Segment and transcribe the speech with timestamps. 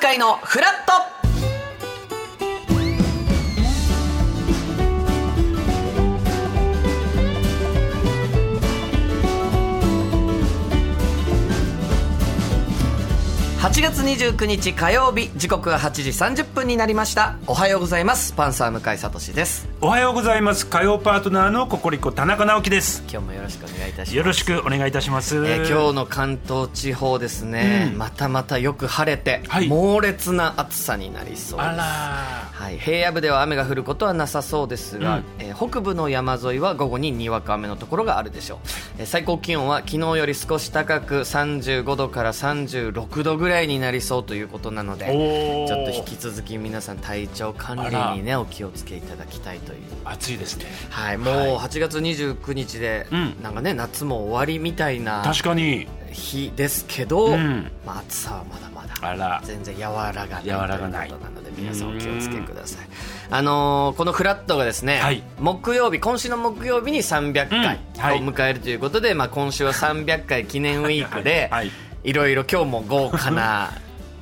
[0.00, 1.19] 回のフラット。
[13.70, 16.10] 8月29日火曜日時刻は8時
[16.42, 17.38] 30分になりました。
[17.46, 18.32] おはようございます。
[18.32, 19.68] パンサー向井聡です。
[19.80, 20.66] おはようございます。
[20.66, 23.04] 火曜パートナーのココリコ田中直樹です。
[23.08, 24.16] 今日もよろしくお願いいたします。
[24.16, 27.98] よろしくお願いいたします、えー今日の関東地方ですね、うん。
[27.98, 29.68] またまたよく晴れて、はい。
[29.68, 31.76] 猛烈な暑さになりそうです
[32.60, 35.24] はい、平野部では雨が降ることはなさそうですが、うん。
[35.38, 38.58] えー北部の山沿いは午後ににわか雨のところがあるでしょう、
[38.98, 49.80] えー最高気温は昨日より少し高く35度から36度ぐらいになりそうということなのでちょっと引き続き皆さん体調管理にねお気をつけいただきたいという。
[50.04, 50.66] 暑いですね。
[50.90, 53.42] はい、もう8月29日で、うん。
[53.42, 55.22] なんかね夏も終わりみたいな。
[55.24, 57.70] 確かに日ですけど、うん。
[57.84, 58.82] まあ、暑さはまだま
[59.16, 61.08] だ全然和らがない和らがない。
[61.08, 62.88] ということなので皆さんお気をつけください。
[63.30, 65.22] あのーこのフラットがですね、はい。
[65.38, 68.00] 木曜日今週の木曜日に300回うん。
[68.00, 68.18] はい。
[68.18, 71.66] を迎えるということで、まあ、今週は300回記念ウィークで、 はい。
[71.66, 71.70] はい。
[72.02, 73.70] いろいろ今日も豪華な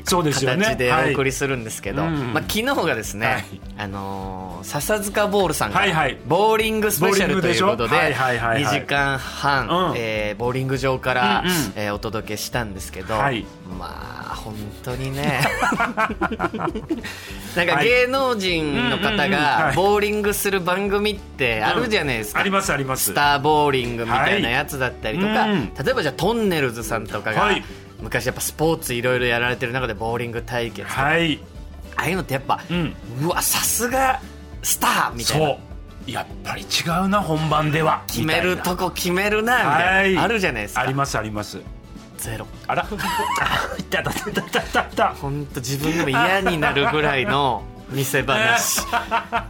[0.08, 1.10] 形ではい。
[1.10, 2.32] お送りするんですけど、うん。
[2.32, 3.44] まあ、昨日がですね、はい。
[3.78, 6.18] あのー笹塚ボールさんがはいはい。
[6.26, 8.16] ボーリングスペシャルということでボーリングでしょ？
[8.26, 8.74] はいはいはいはい。
[8.76, 9.94] 2時間半、うん。
[9.96, 11.54] えーボーリング場から、うんうん。
[11.76, 13.44] えーお届けしたんですけど、はい。
[13.78, 13.86] ま
[14.32, 15.40] あ本当にね。
[17.56, 19.30] なんか芸能人の方うんうんうん。
[19.30, 19.76] がはい。
[19.76, 23.06] ボーリングする番組ってあるじゃないですか、ありますあります。
[23.06, 25.50] スターボーリングみたいなやつだったりとか、はい。
[25.52, 25.74] うん。
[25.74, 27.64] 例えばじゃあトンネルズさんとかが、はい
[28.00, 31.40] 昔やっぱスポーツいろいろやられてる中でボーリング対決はい。
[31.96, 32.94] ああいうのってやっぱ、うん。
[33.22, 34.20] うわさすが
[34.62, 35.46] スターみたいな。
[35.46, 35.52] そ
[36.06, 36.10] う。
[36.10, 38.02] やっぱり違うな本番では。
[38.06, 40.12] 決めるとこ決めるなみたはい。
[40.12, 40.80] いなあるじゃないですか。
[40.82, 41.58] ありますあります。
[42.18, 42.46] ゼロ。
[42.66, 42.86] あら。
[43.78, 45.08] いたたたたたた。
[45.14, 48.82] 本当自分でも嫌になるぐらいの 見せ話。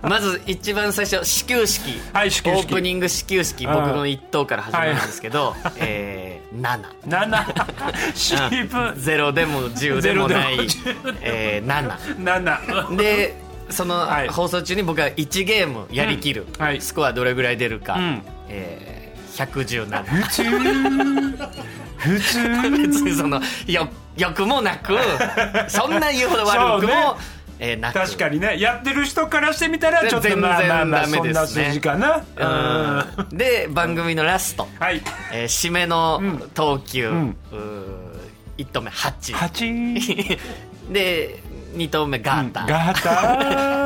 [0.03, 2.61] まず一番最初始球式,、はい始球式。
[2.61, 6.18] オープニング始球式うん僕の一投から始まるんですけど、えー、
[6.55, 10.69] 7 7渋ゼロでも10でもない。
[10.69, 14.29] ゼロでも10えー、7 7でそのはい。
[14.29, 16.63] 放送中に僕は1ゲームやりきる、うん。
[16.63, 16.81] はい。
[16.81, 18.23] スコアどれぐらい出るか、うん。
[18.49, 20.43] えー、117普通。
[21.99, 22.71] 普通。
[22.71, 24.97] 別にそのよよくもなく
[25.69, 27.19] そんな言うほど悪くも、
[27.61, 28.61] えー確かにね。
[28.61, 32.25] やってる人からしてみたらちょっと全然まあまあまあそんなですね数字かな。
[32.37, 33.25] うん。
[33.31, 33.37] うん。
[33.37, 35.01] で番組のラスト、はい。
[35.33, 36.51] えー締めのん。
[36.55, 37.37] 投球、ん。
[37.53, 37.57] う
[38.59, 40.39] 1投目8 8
[40.93, 41.43] で
[41.75, 43.78] 2投目ガーター、ガタで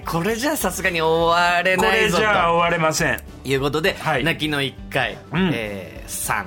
[0.00, 3.20] これじゃさすがに終われこれないぞじゃあ終われません。
[3.42, 4.24] ということで、はい。
[4.24, 5.18] 泣きの1回、ん。
[5.54, 6.44] えー、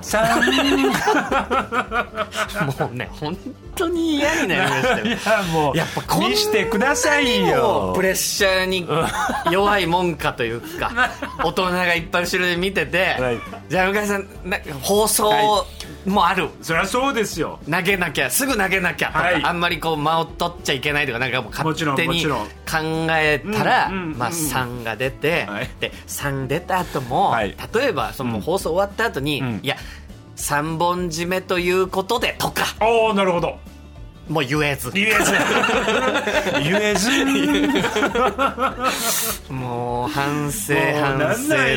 [2.60, 3.36] 3 もうね本
[3.74, 5.04] 当に嫌になりましたよ。
[5.06, 5.18] いや
[5.52, 7.92] もうやっぱこんなに見してくださいよ。
[7.96, 8.86] プレッシャーに
[9.50, 11.10] 弱いもんかというか
[11.42, 13.38] 大人がいっぱい後ろで見てて、はい。
[13.68, 15.64] じゃあ向井さんな放送は
[16.06, 17.58] もある、そりゃそうですよ。
[17.70, 19.44] 投げなきゃすぐ投げなきゃとか、はい。
[19.44, 22.52] あんまりこう間を取っちゃいけないとかなんかもう勝手にんもちろん考
[23.10, 25.70] えたら、うんうんうんまあ、3が出て、はい。
[25.80, 27.56] で3出た後も、はい。
[27.74, 29.60] 例えばその放送終わった後に、うん。
[29.62, 29.76] いや
[30.36, 32.64] 3本締めということでとか。
[32.80, 33.58] おおなるほど
[34.32, 34.90] もう言えず。
[34.92, 35.32] 言えず。
[36.62, 37.10] 言えず
[39.52, 41.76] もう反省反省の。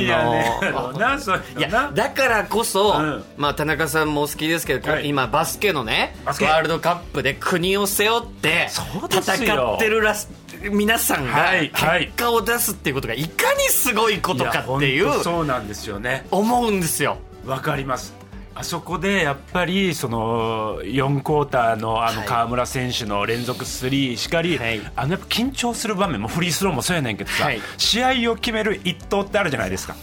[1.58, 3.24] いやなだからこそ、うん。
[3.38, 5.10] まあ、田中さんもお好きですけど、はい。
[5.10, 10.30] 今バスケのねワールドカップで国を背負って戦ってるらす
[10.72, 16.26] 皆さんが結果を出すっていうことがいかにすごいことかっていうそうなんですよね。
[16.32, 17.18] 思うんですよ。
[17.46, 18.25] わかります
[18.58, 22.28] あそこでやっぱりその4クォーターのあのはい。
[22.28, 24.80] 河村選手の連続スリーしかり、はい。
[24.96, 27.60] あのやっぱ緊張する場面もフリースローもそうやねんけどさ、はい。
[27.78, 29.96] 試合を決める一投ってあるじゃないですか。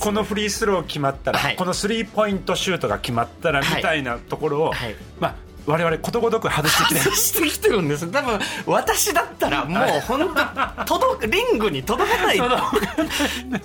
[0.00, 1.56] このフリースロー決まったら、はい。
[1.56, 3.82] このスリーポイントシュートが決まったらみはい。
[3.82, 4.96] たいなところを、はい。
[5.20, 5.34] まあ
[5.70, 7.00] 我々ことごとく外してきて。
[7.00, 8.06] 外してきてるんです。
[8.10, 10.34] 多分私だったらもう本
[10.76, 12.38] 当届くリングに届かない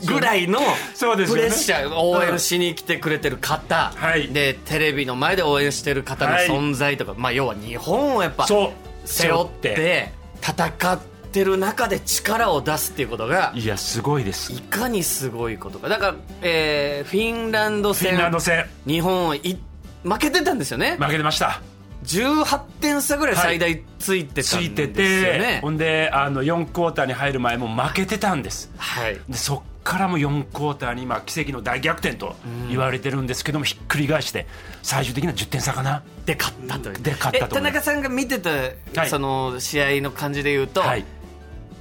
[0.06, 0.60] ぐらいの
[0.94, 1.42] そうですよね。
[1.44, 4.30] プレッシャー応援しに来てくれてる方、はい。
[4.30, 6.48] でテレビの前で応援してる方のはい。
[6.48, 10.12] 存在とか、まあ要は日本をやっぱ背負って
[10.42, 11.00] 戦っ
[11.31, 14.54] てる中で力を出すっていうことがいやすごいです。
[14.54, 15.90] いかにすごいことか。
[15.90, 18.66] だから、えーフィンランドフィンランド戦。
[18.86, 19.57] 戦日本はい
[20.04, 20.98] 負けてたんですよね。
[21.00, 21.62] 負けてました
[22.06, 28.72] 18点差ぐらい最大ついてたんついてですよね、てほんであの4クォーターに入る前も負けてたんです。
[28.78, 29.19] はい。
[29.28, 32.36] でそっからも4クォーターに今奇跡の大逆転と
[32.69, 34.48] 言われてるんですけども、ひっくり返して
[34.81, 36.04] 最終的には10点差かな。
[36.25, 37.02] で勝ったという。
[37.02, 39.10] で勝ったとえ田中さんが見てた、はい。
[39.10, 41.06] その試合の感じで言うと、はい。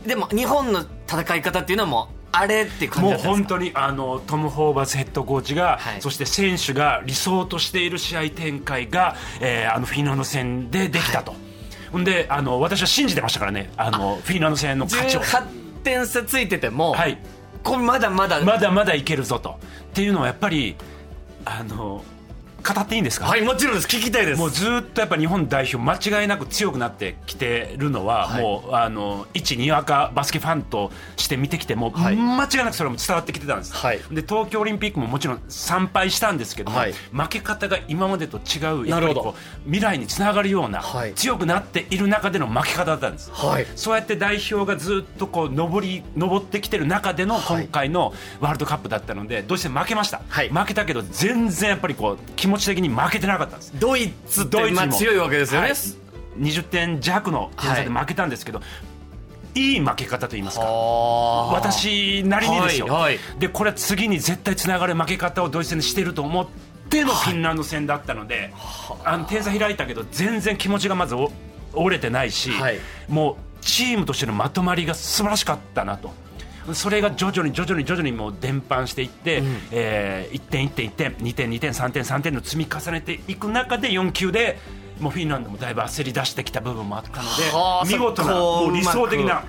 [0.07, 6.03] でも日本の戦い方っていうのはもうあれって感じもう本当にあのトム・ホーバスヘッドコーチが、はい。
[6.03, 11.35] そして選手が理想としている試合展開が、えーあのフィンランド戦でできたと、
[11.93, 13.71] ほんであの私は信じてましたからね。
[13.77, 15.47] あのフィンランド戦の勝ちを、18
[15.83, 17.19] 点差ついてても、はい、
[17.63, 19.51] これまだまだ、まだまだいけるぞと。
[19.51, 20.77] っていうのはやっぱり
[21.45, 22.05] あの
[22.65, 23.87] 語っていいんですか、はいもちろんです。
[23.87, 24.39] 聞きたいです。
[24.39, 28.43] もうずっとやっぱ日本代表間違いなく強くなってきてるのは、はい。
[28.43, 32.17] もうあの一にわかバスケファンとして見てきても、はい。
[32.17, 33.99] 間違いなくそれも伝わってきてたんです、はい。
[34.11, 36.95] で東京オリンピックももちろん参拝したんですけども、はい。
[37.13, 41.15] 負け方が今までと違うやなるほどっぱりこう未来につながるような、はい。
[41.15, 43.67] 強くなっている中での負け方だったんです、はい。
[43.77, 47.65] そうやって代表がずっとこう上り上ってきてる中でのはい。
[47.65, 50.49] 今回のワールドカップだったのでどうしても負けました、はい。
[50.49, 53.73] 負けたけど全然やっぱりこう気持ち的に負けてなかったんです。
[53.79, 54.87] ドイツってドイツにも。
[54.87, 55.77] まあ強いわけですよね、はい。
[56.41, 58.61] 20点弱の点差で負けたんですけど、
[59.55, 60.65] い、い負け方と言いますか。
[60.65, 61.55] はあ。
[61.55, 63.19] 私なりにですよ、はいはい。
[63.39, 66.47] でこれは次に絶対つながる負け方をドイツ戦でしてると思っ
[66.91, 68.53] てのフィンランド戦だったので、
[69.05, 71.31] あの点差開いたけど全然気持ちがまずお
[71.75, 72.79] 折れてないし、はい。
[73.09, 76.13] もうチームとしてのまとまりが素晴らしかったなと。
[76.73, 84.59] それが徐々に徐々に徐々にもう伝播していって、えー1点1点1点2点2点3点3点の積み重ねていく中で4球で
[85.01, 89.45] もうフィンランドもだいぶ焦り出してきた部分もあったのはあで見事なもう理想的な。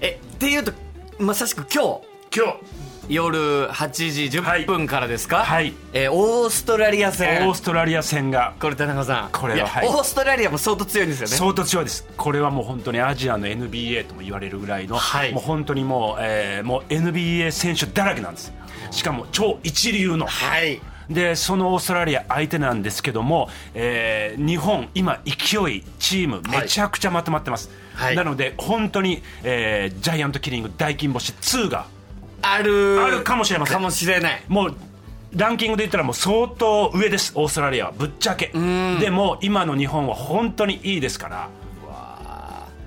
[0.00, 0.72] えっていうと
[1.18, 2.16] まさしく今日。
[2.36, 5.74] 今日夜8時10分からですか、はい。
[5.92, 8.54] えーオーストラリアオ戦ーストラリア戦が。
[8.58, 9.30] これ田中さん。
[9.30, 9.86] これははい。
[9.86, 11.36] オーストラリアも相当強いんですよね。
[11.36, 12.04] 相当強いです。
[12.16, 15.32] これはもう本当にアジアの NBA とも言われるぐらいの、はい。
[15.32, 18.52] もう本当にもう,、えーもう NBA 選手だらけなんです。
[18.90, 20.26] しかも超一流の。
[20.26, 20.80] はい。
[21.08, 25.32] でそのオーストラリア相手なんですけども、えー日本今勢
[25.70, 28.16] いチームめちゃくちゃまとまってます、はい。
[28.16, 31.86] なので本当に、えージャイアントキリング大金星2が
[32.52, 33.00] ある。
[33.02, 33.76] あるかもしれません。
[33.76, 34.42] かもしれない。
[34.48, 34.74] もう
[35.34, 37.32] ランキングで言ったらもう相当上です。
[37.34, 37.92] オーストラリアは。
[37.92, 38.46] ぶっちゃけ。
[39.00, 41.48] でも今の日本は本当にいいですから。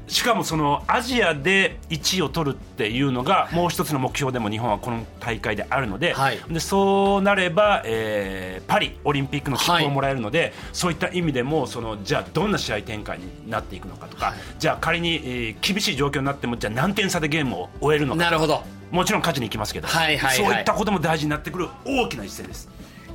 [0.07, 6.39] しかもそのアジアで1位を取るっていうのがもう一つの目標でも日本はこの大会であるので,、はい。
[6.49, 9.85] でそうなれば、えーパリオリンピックの切符はい。
[9.85, 18.23] をもらえるので、そういった意味でもそのじゃあどんな試合展開になっていくのかとか、じゃあ仮に、えー厳しい状況になってもじゃあ何点差でゲームを終えるのか。
[18.23, 20.37] なるほどもちろん勝ちに行きますけど、はいはいはい。
[20.37, 22.69] そういったことも大事になってくる大きな一戦です。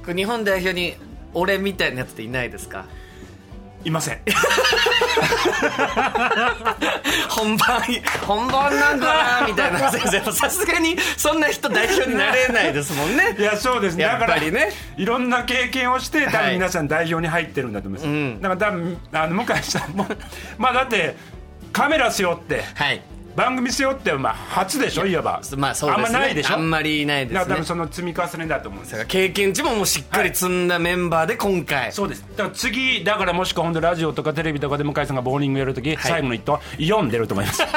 [0.07, 0.95] 日本代表に
[1.33, 2.85] 俺みたいなやつっていないですか？
[3.85, 4.19] いません。
[7.29, 7.83] 本番
[8.27, 10.33] 本番なんかなみたいな先生。
[10.33, 13.37] さすがにそんな人代表になれないですもんね。
[13.39, 13.97] いやそうです。
[13.97, 16.47] ねだからいろんな経験をして多はい。
[16.53, 18.41] 分皆さん代表に入ってるんだと思います、うん。
[18.41, 20.07] だから多分あの向井さんも
[20.57, 21.17] まあだって
[21.73, 23.03] カメラ背負ってはい
[23.37, 25.07] 番組背負ってまあ初でしょ？
[25.07, 25.41] いわば。
[25.57, 26.19] まあそうですね。
[26.19, 26.55] あんまないでしょ？
[26.55, 27.41] あんまりないですね。
[27.41, 29.07] だから多分その積み重ねだと思うんです。
[29.07, 32.25] 経験値ももうしっかり積んだメンバーで今回、そうです。
[32.37, 37.63] だから次だからもしくは本当ラジオとかテレビとかで向井さんがボーリングやるとき、最後の一投4出ると思います。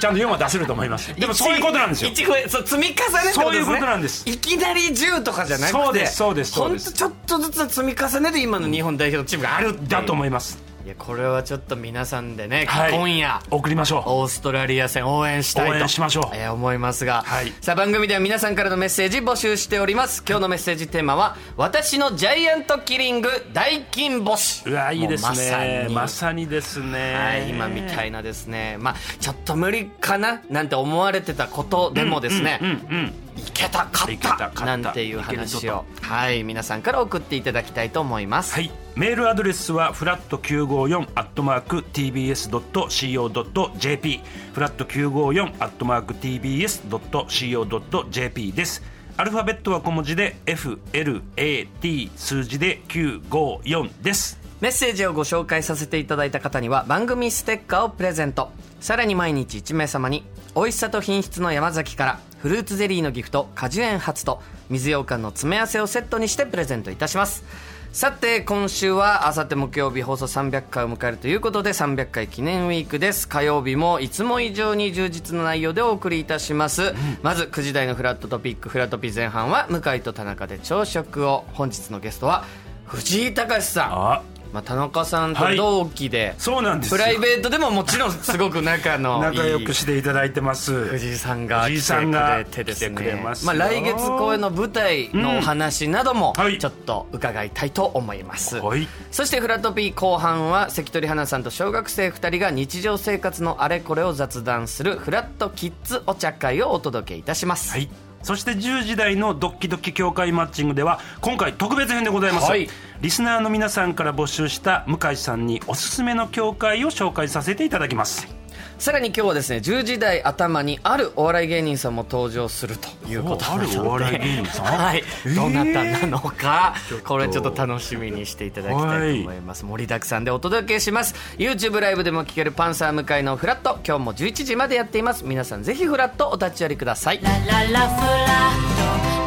[0.00, 1.12] ちゃんと4は出せると思います。
[1.18, 2.10] でもそういうことなんですよ。
[2.10, 4.28] 一一そう積み重ねねそういうことなんです。
[4.30, 6.90] いきなり10とかじゃなくてそうですそうですそうです。
[7.02, 12.94] ほんとちょっとずつ積み重ねで今の日本代表のチームがあるだと思いますいやこれはちょっと皆さんでね、はい。
[12.94, 14.02] 今夜送りましょう。
[14.06, 16.34] オーストラリア戦応援したいと応援しましょう。
[16.34, 17.52] えー思いますが、はい。
[17.60, 20.24] さあ番組では皆さんからのメッセージ募集しております。
[20.26, 25.94] 今日のメッセージテーマは「私のジャイアントキリング大金星」うわいいですもうまさねに。
[25.94, 27.14] まさにですね。
[27.14, 30.40] はい、今みたいなですね、まあ、ちょっと無理かな？
[30.48, 35.84] なんて思われてたことでもですね、うんうんいけた勝っいけた勝ったたなんていう話を。
[36.02, 44.20] はい皆さんから送っていただきたいと思います、はい、メールアドレスはフラット954アットマーク TBS.CO.JP
[44.54, 48.82] フラット954アットマーク TBS.CO.JP です。
[49.16, 54.38] アルファベットは小文字で FLAT 数字で954です。
[54.60, 58.50] メッセージをご紹介させていただいた方には番組ステッカーをプレゼント。
[58.80, 64.40] さらに毎日1名様に美味しさと品質の山崎からフルーツゼリーのギフト果樹園初と
[64.70, 67.44] 水羊羹の詰め合わせをセットにしてプレゼントいたします。
[67.92, 73.26] さて今週はあさって木曜日放送300回を迎えるということで300回記念ウィークです。
[73.26, 81.44] 火曜日もいつも以上に充実の内容でお送りいたします、まず9時台のフラットトピックフラトピー前半は向井と田中で朝食を。
[81.54, 82.44] 本日のゲストは
[82.84, 84.37] 藤井隆さん。
[84.52, 86.96] まあ、田中さんと同期で、そうなんですよ。
[86.96, 90.86] プライベートでももちろんすごく仲のいい仲良くしていただいてます。
[90.86, 96.44] 藤井さんが来てくさんがれてですねますまあ、よ来月公演の舞台のお話などもうん。
[96.44, 96.58] はい。
[96.58, 98.88] ちょっと伺いたいと思います、はい。
[99.10, 112.68] そしてフラトピー後半は関取花さんと小学生2人が日常生活のあれこれを雑談するフラットキッズお茶会をお届けいたします、はいそして10時台のドッキドキ協会マッチングでは今回特別編でございます、はい。
[113.00, 118.37] リスナーの皆さんから募集した向井さんにおすすめの協会を紹介させていただきます
[118.78, 123.76] さらに今日はですね10時台頭にあるお笑い芸人さんも登場するということなので。
[123.78, 124.64] おあるお笑い芸人さん？
[124.78, 125.34] はい、えー。
[125.34, 131.14] どなたなのかこれちょっと楽しみにしていただきたいと思います、盛りだくさんでお届けします。
[131.38, 133.80] YouTube ライブでも聴けるパンサー向井のフラット。
[133.86, 135.24] 今日も11時までやっています。
[135.24, 137.20] 皆さんぜひフラットお立ち寄りください。
[137.22, 138.08] La la la flato,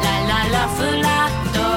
[0.02, 1.71] la la la flato.